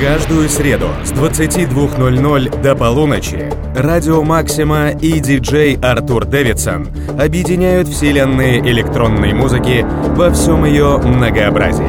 [0.00, 6.88] Каждую среду с 22.00 до полуночи Радио Максима и диджей Артур Дэвидсон
[7.20, 9.84] объединяют вселенные электронной музыки
[10.16, 11.84] во всем ее многообразии.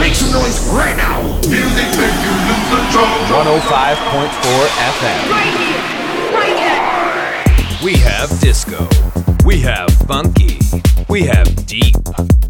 [0.00, 1.22] Make some noise right now.
[1.48, 3.14] Music make you lose control.
[3.30, 4.66] 105.4
[4.98, 5.22] FM.
[5.30, 5.82] Right here,
[6.34, 7.84] right here.
[7.84, 8.88] We have disco.
[9.44, 10.65] We have funky.
[11.15, 11.95] We have deep.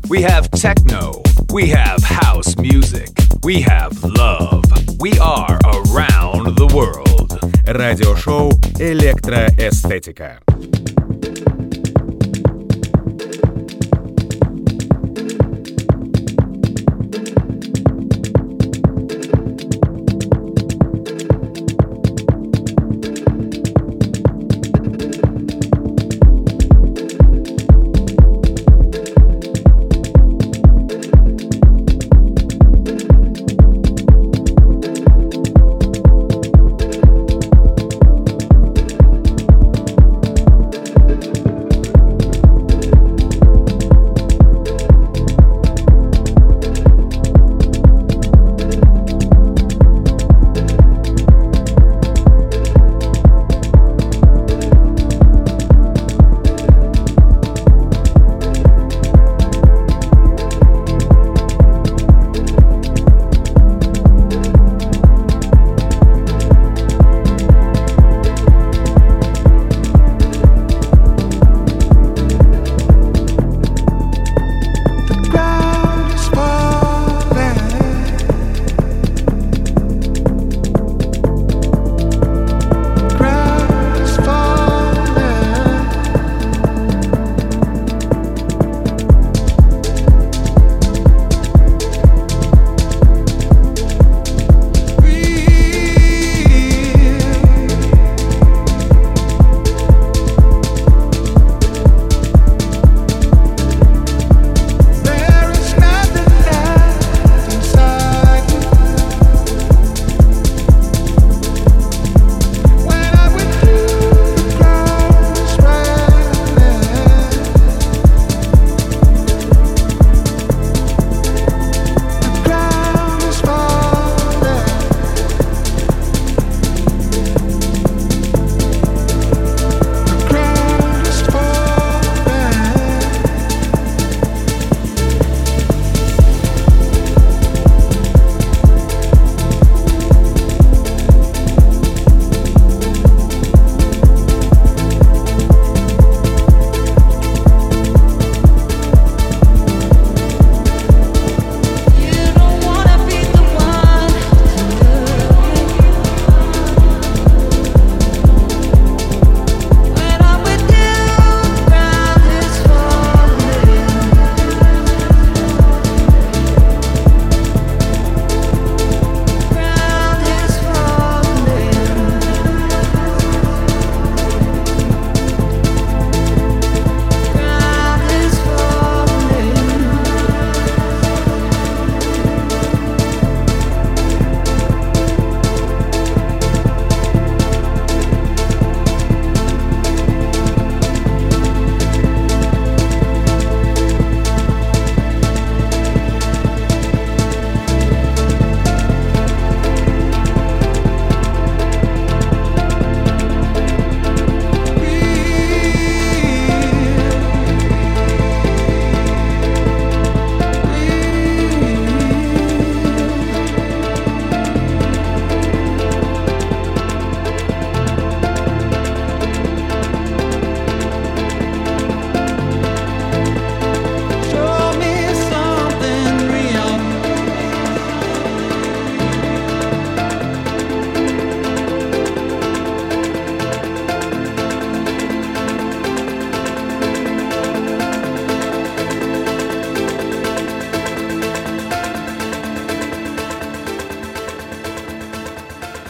[0.10, 1.22] We have techno.
[1.52, 3.10] We have house music.
[3.44, 4.64] We have love.
[5.00, 7.40] We are around the world.
[7.66, 10.40] Радиошоу «Электроэстетика».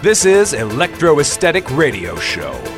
[0.06, 2.75] This is Electro Esthetic Radio Show.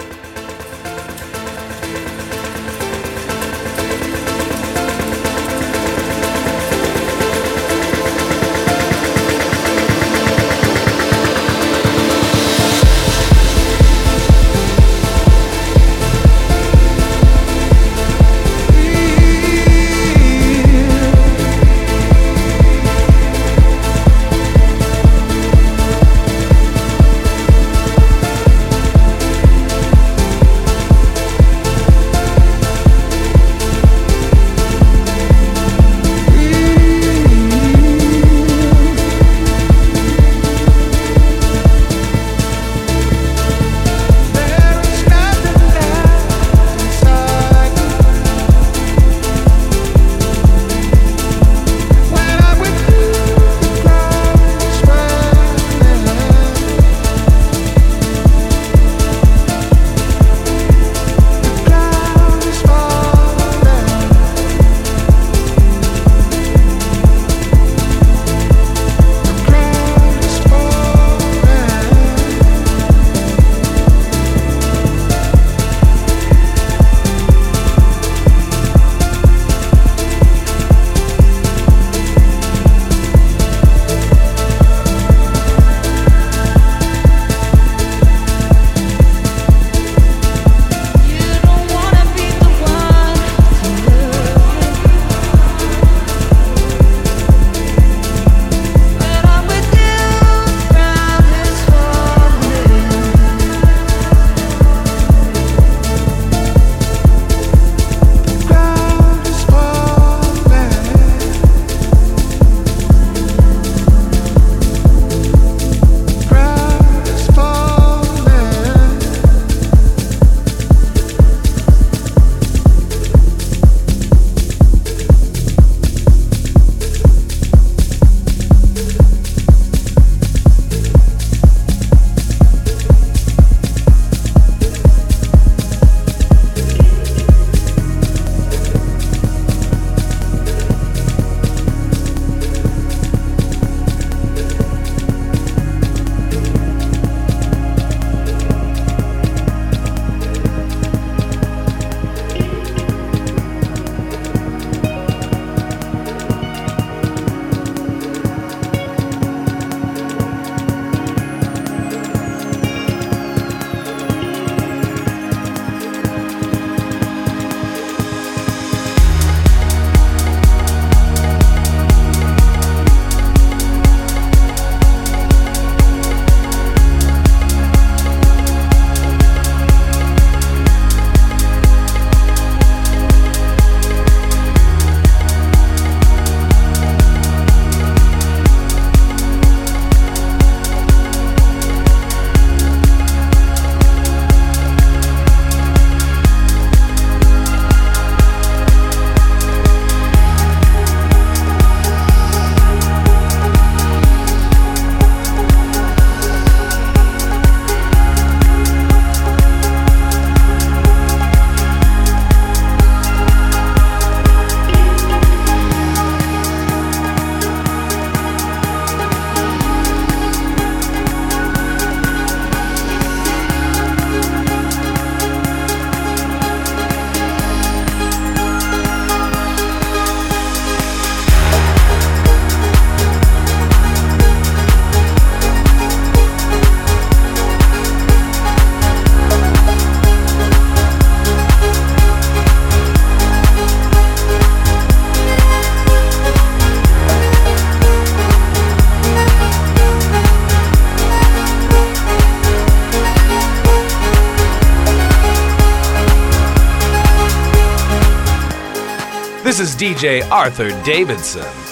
[260.31, 261.68] Arthur Davidson.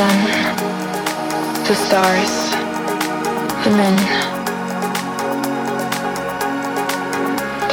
[0.00, 0.20] Sun,
[1.68, 2.34] the stars,
[3.62, 3.98] the moon.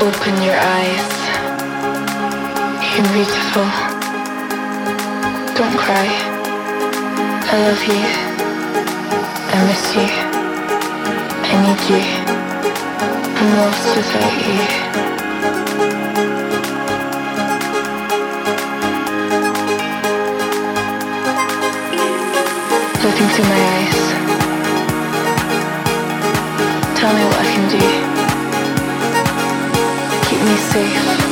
[0.06, 1.10] Open your eyes.
[2.92, 3.68] You're beautiful.
[5.58, 6.08] Don't cry.
[7.52, 8.04] I love you.
[9.54, 10.10] I miss you.
[11.50, 12.04] I need you.
[13.40, 15.17] I'm lost without you.
[23.20, 24.02] Into my eyes.
[27.00, 27.80] Tell me what I can do.
[30.30, 31.27] Keep me safe.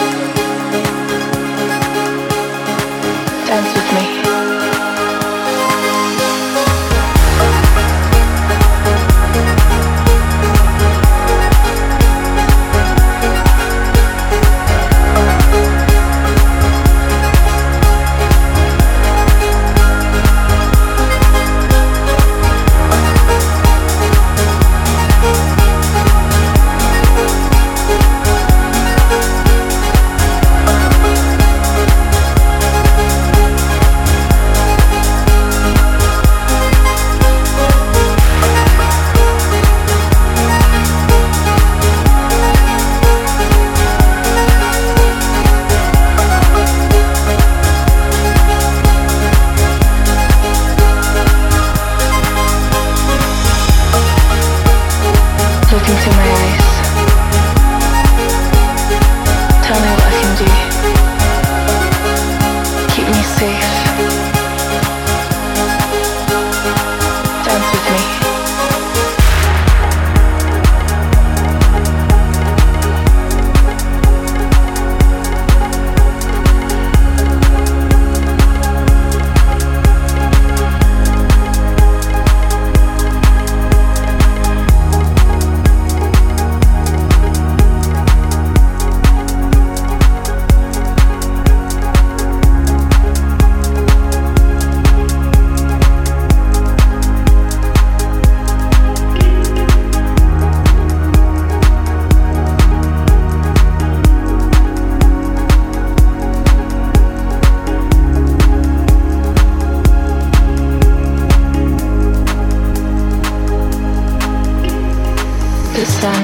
[115.86, 116.24] The sun,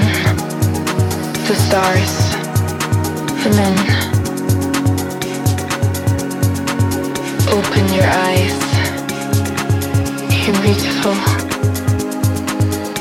[1.47, 2.13] the stars,
[3.43, 3.77] the men.
[7.47, 8.59] Open your eyes.
[10.47, 11.15] You're beautiful.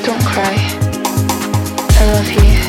[0.05, 0.55] Don't cry.
[1.99, 2.60] I love you.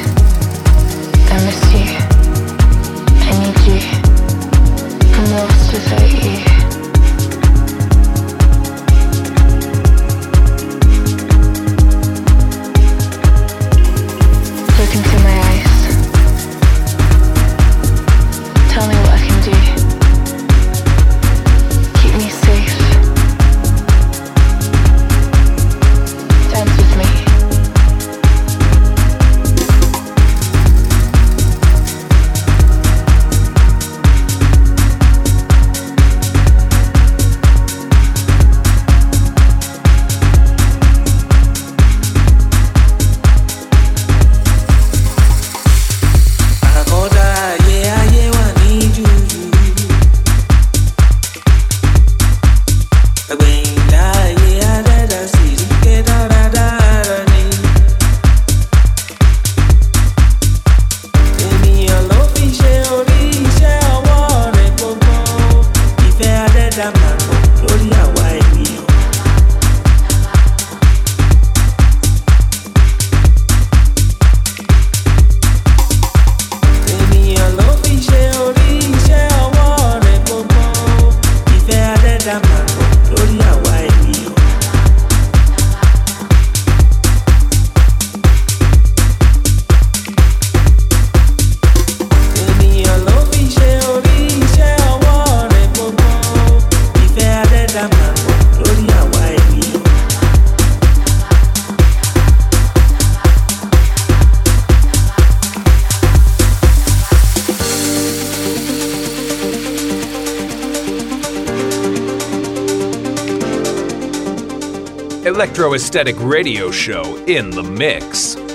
[115.74, 118.51] Esthetic Radio Show in the mix.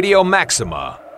[0.00, 1.09] Radio Maxima.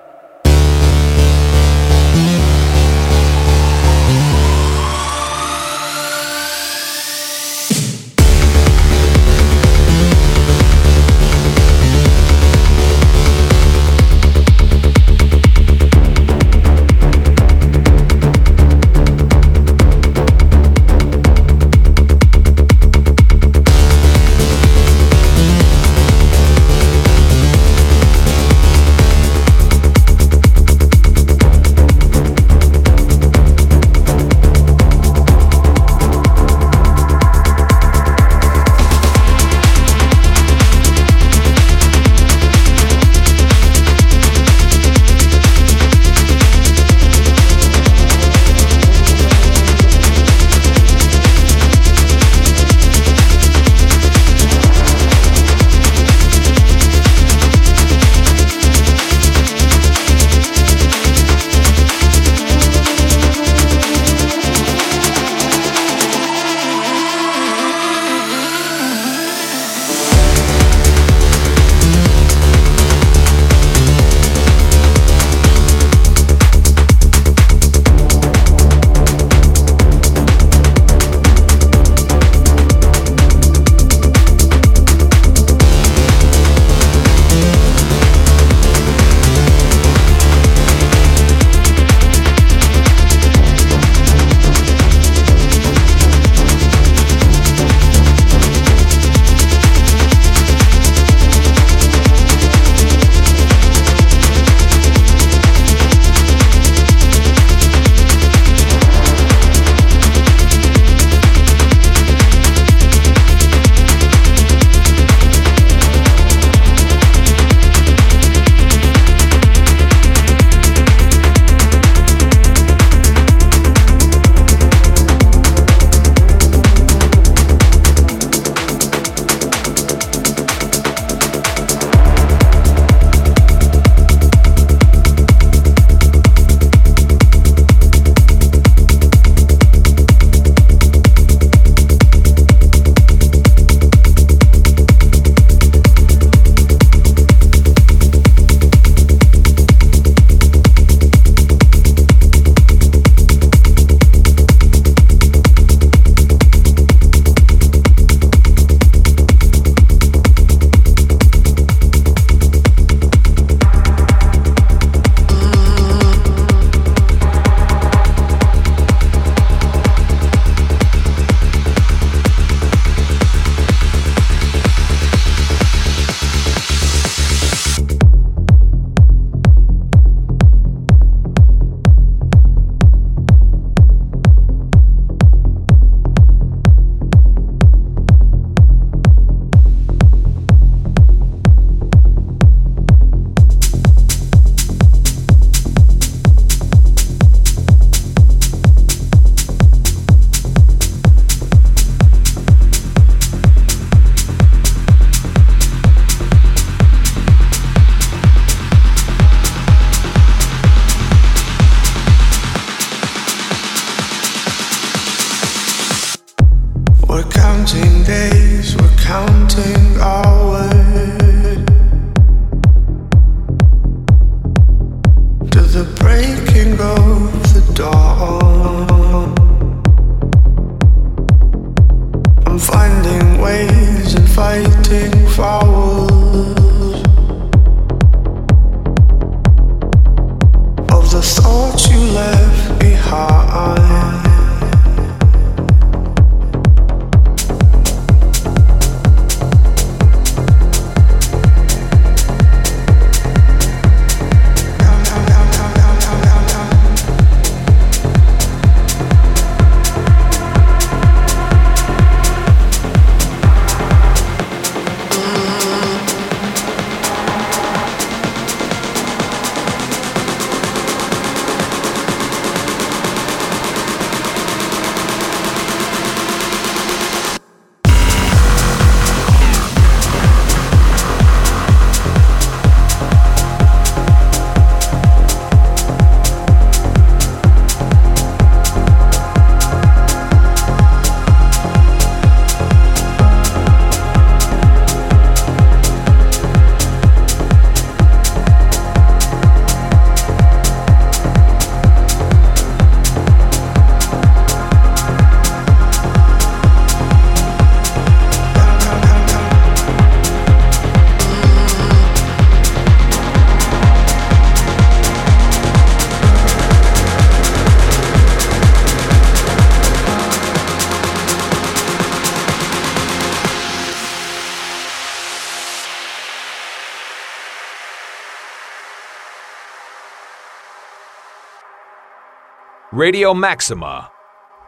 [332.92, 334.10] Radio Maxima.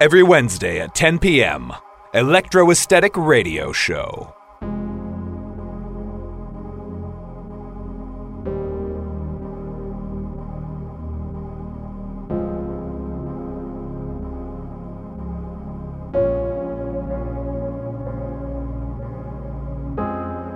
[0.01, 1.75] Every Wednesday at 10 p.m.
[2.15, 4.35] Electro Esthetic Radio Show.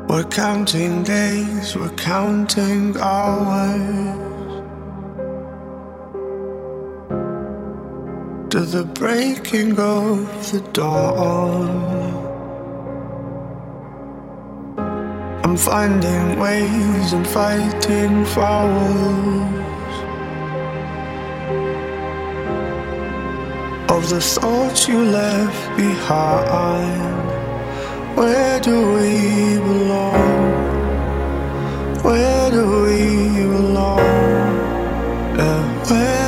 [0.09, 4.28] We're counting days, we're counting hours
[8.50, 11.68] to the breaking of the dawn.
[15.44, 19.58] I'm finding ways and fighting fouls
[23.90, 27.28] of the thoughts you left behind.
[28.16, 30.48] Where do we belong?
[32.02, 33.98] Where do we belong?
[35.37, 36.28] Yeah, where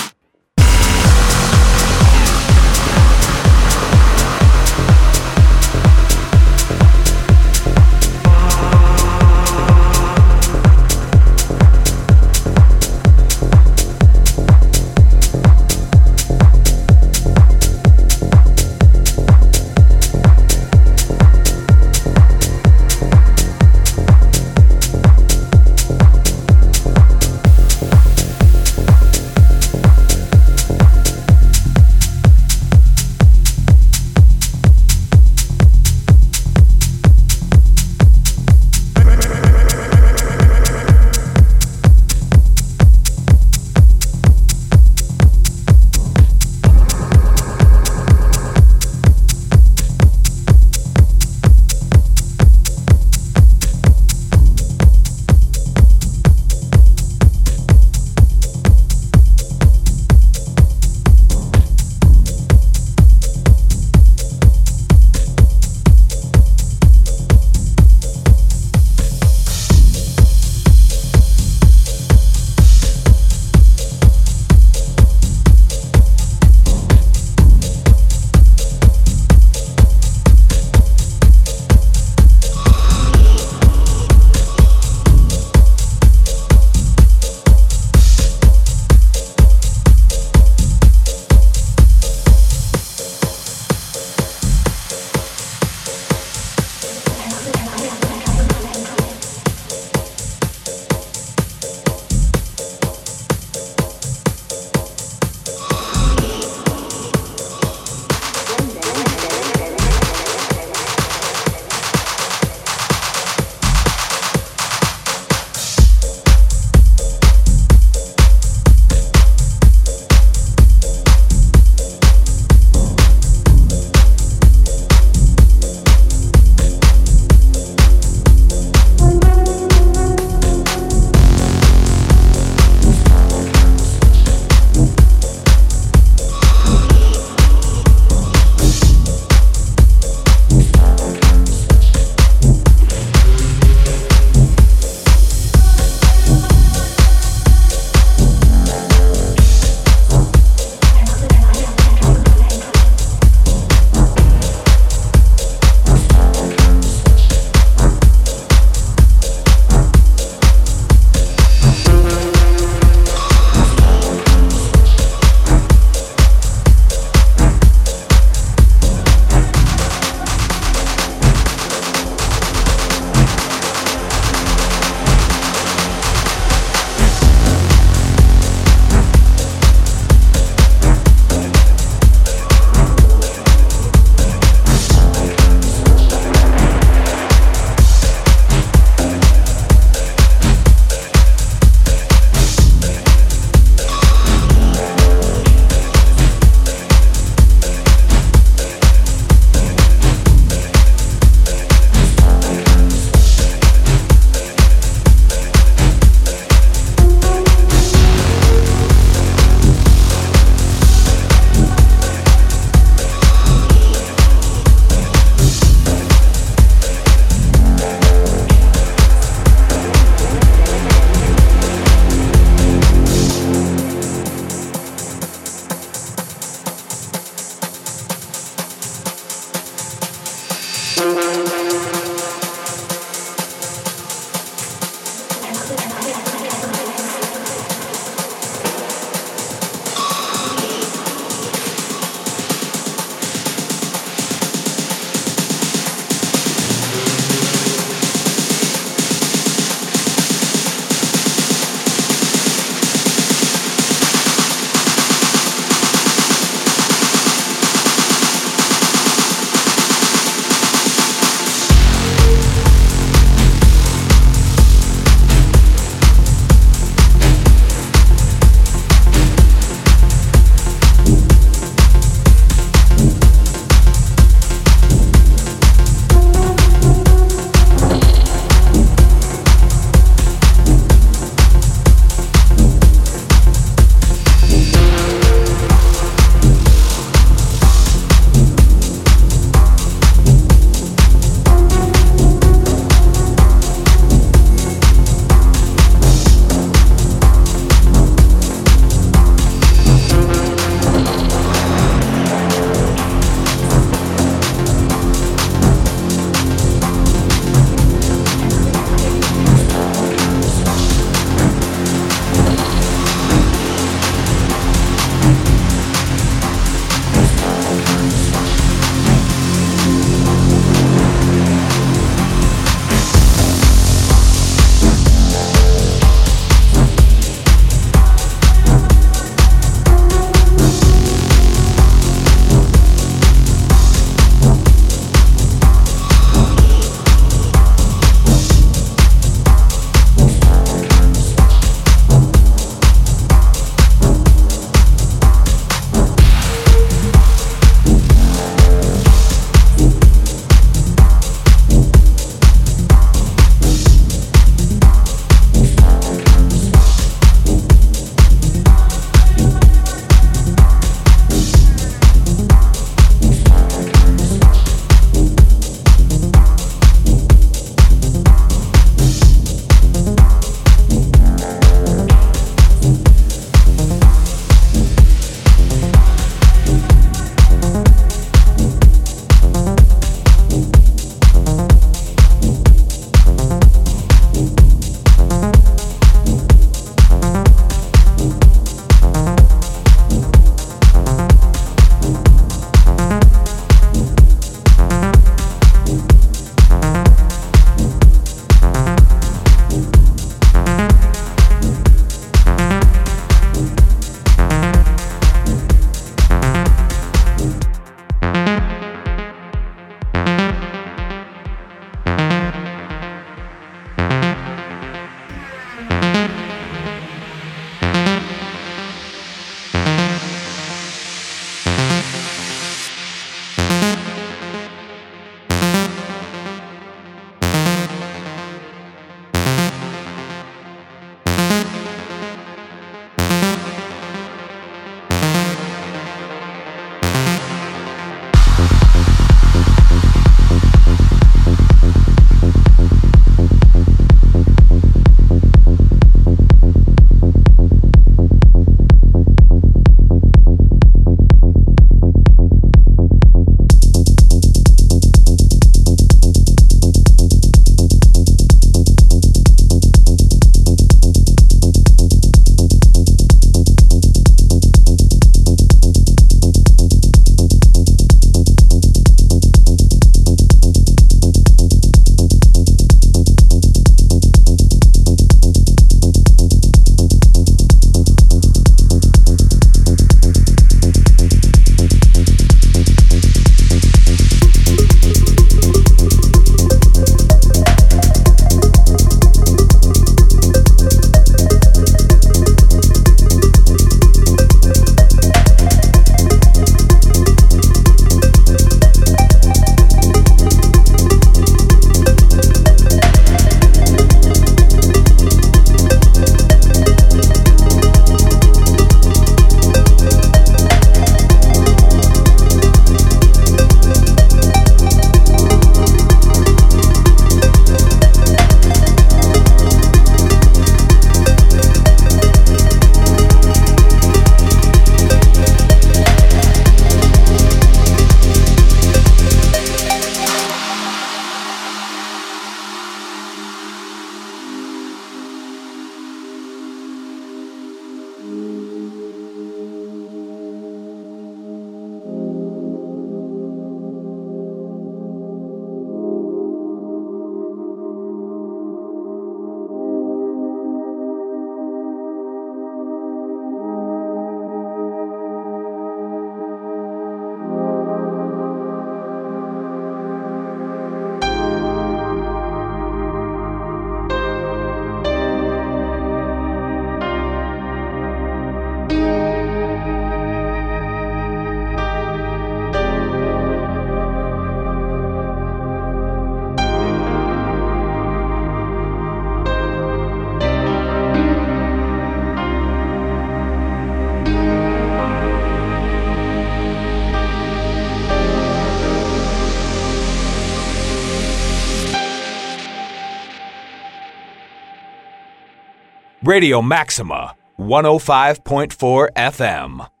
[596.31, 600.00] Radio Maxima, 105.4 FM.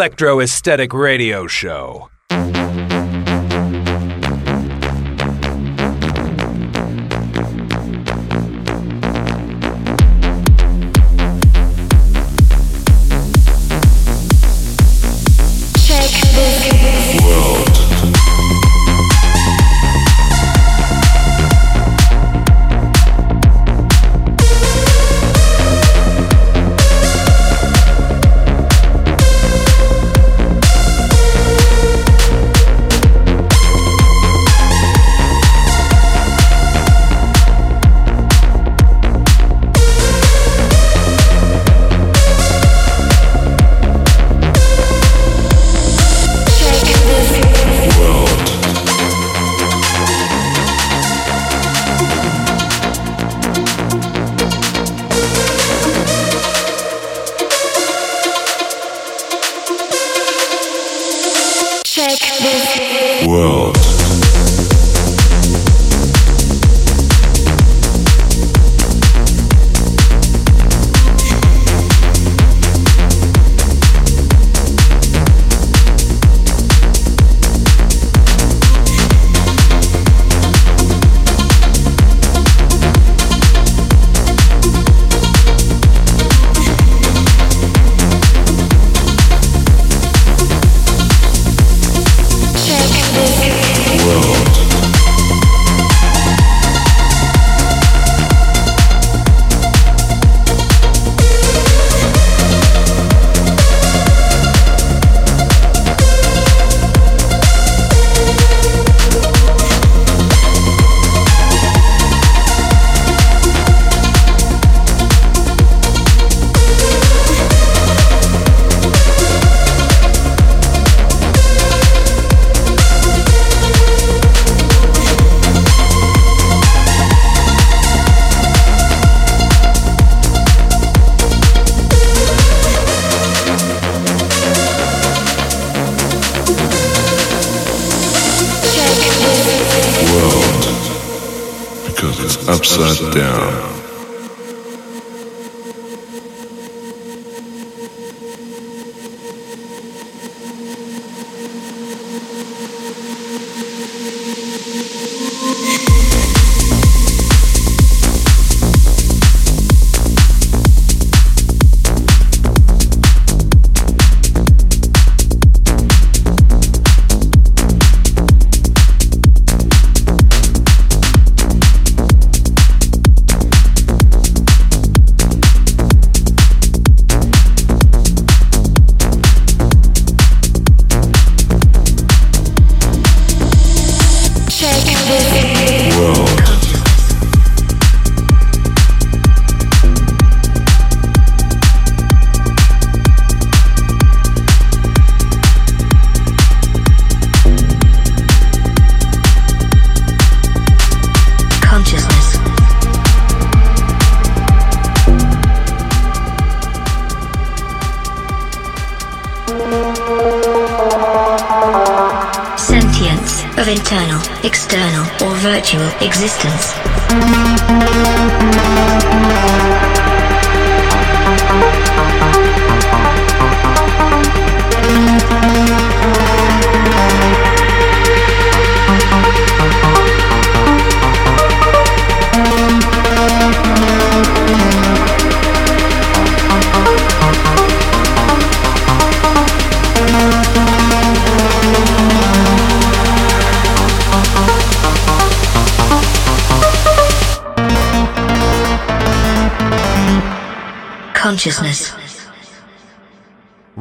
[0.00, 2.08] Electro Esthetic Radio Show.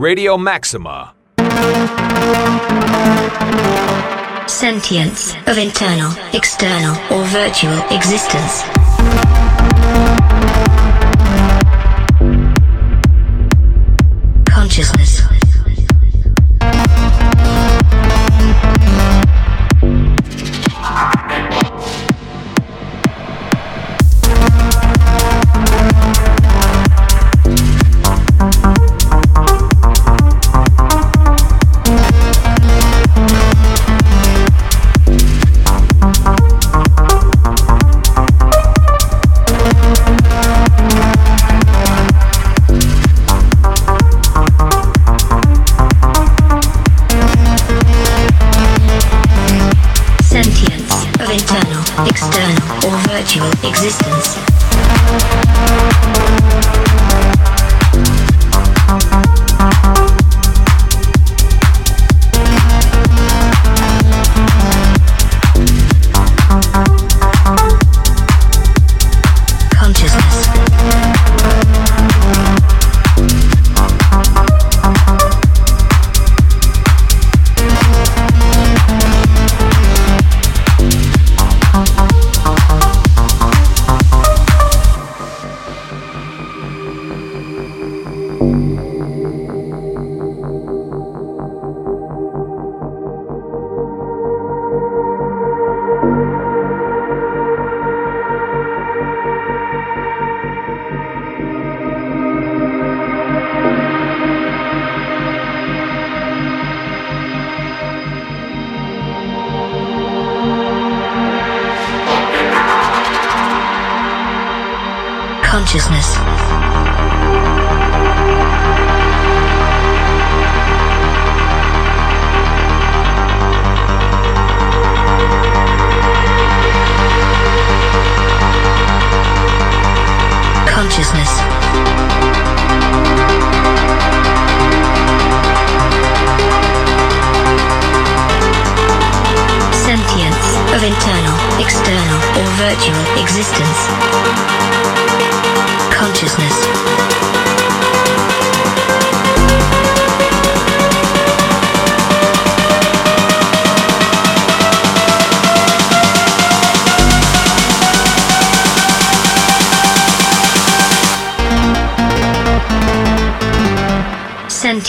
[0.09, 1.13] Radio Maxima.
[4.47, 8.78] Sentience of internal, external, or virtual existence.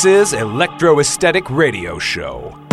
[0.00, 2.69] This is Electro Esthetic Radio Show.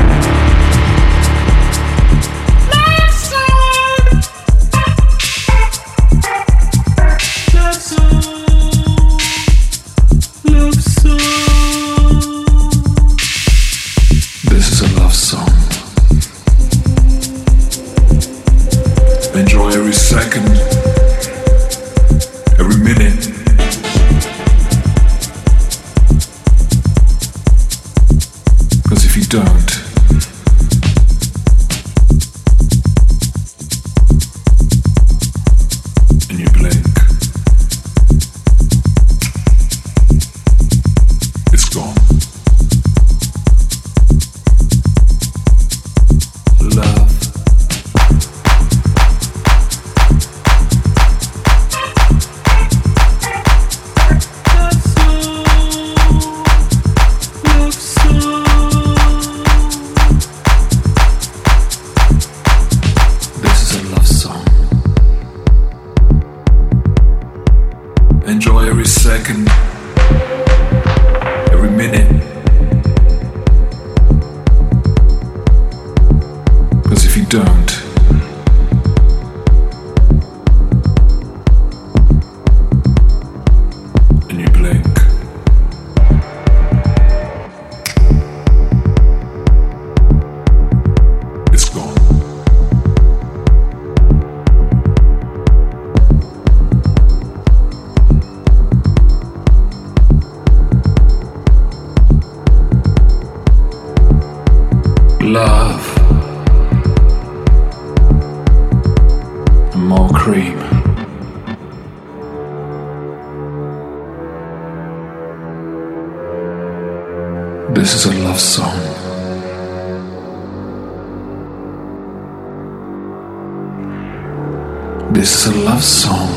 [125.17, 126.29] This is a love song.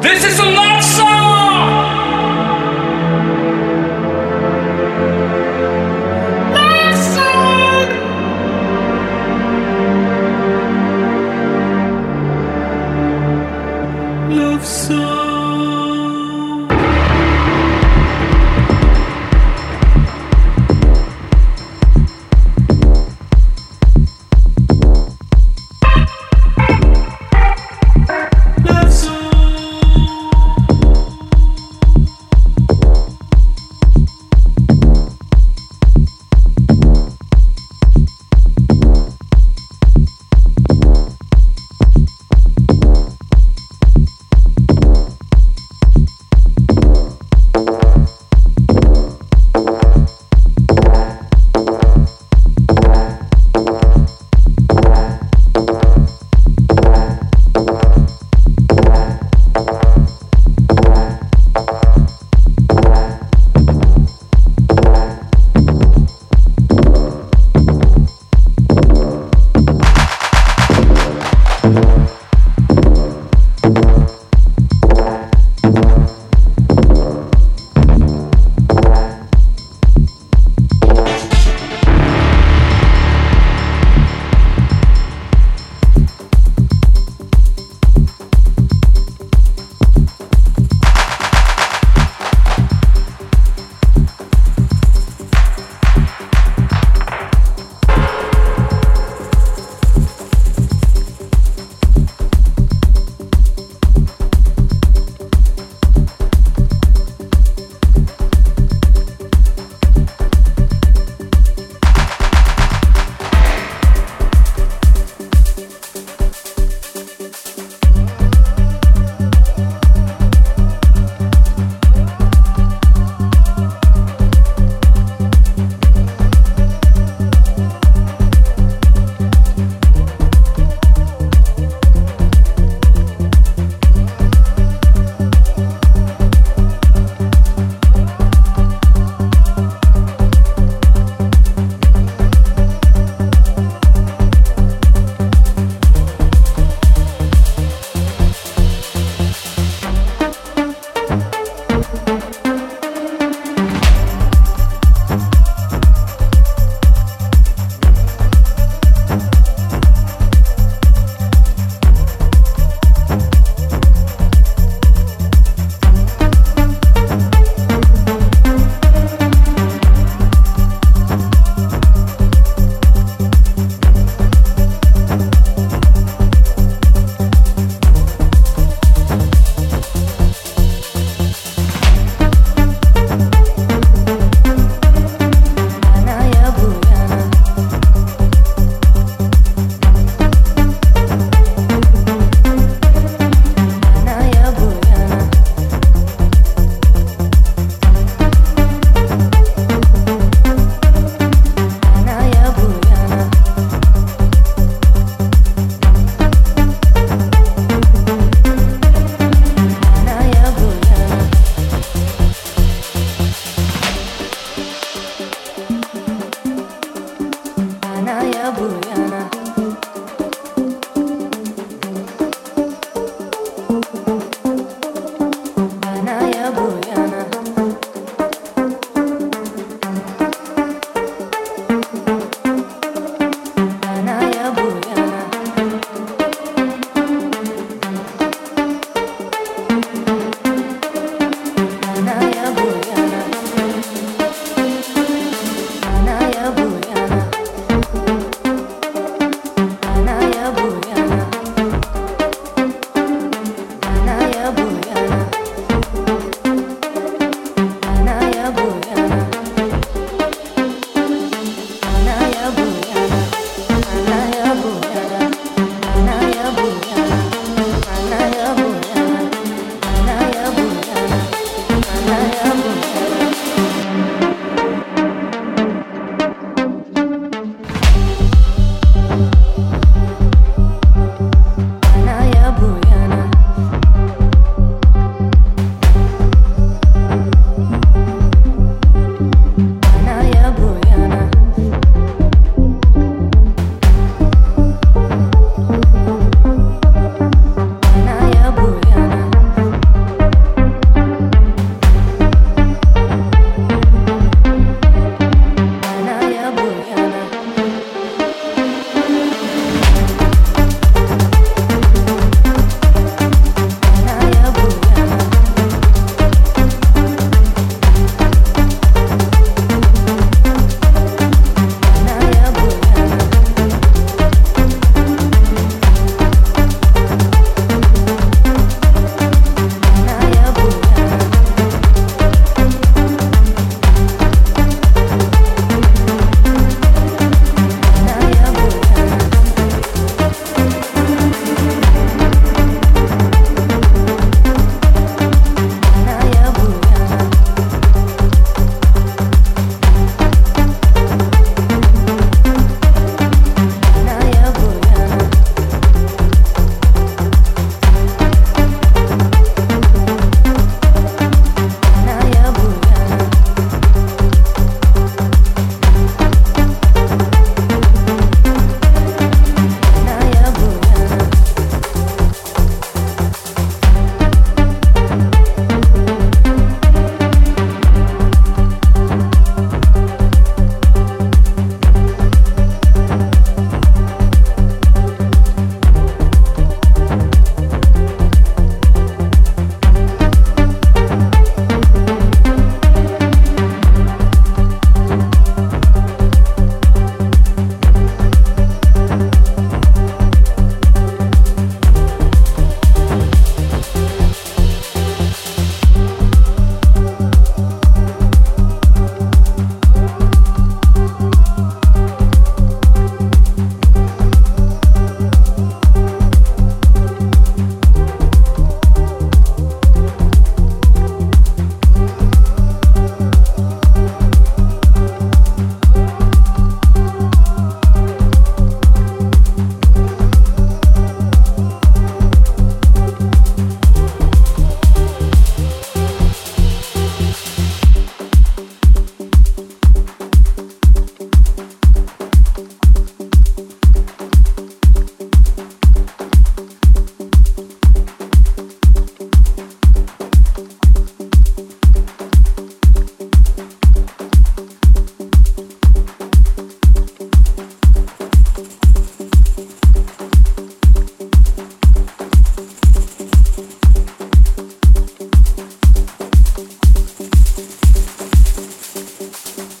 [0.00, 1.51] This is a love song!